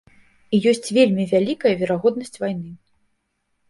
І 0.57 0.59
ёсць 0.71 0.93
вельмі 0.99 1.27
вялікая 1.35 1.77
верагоднасць 1.85 2.39
вайны. 2.43 2.69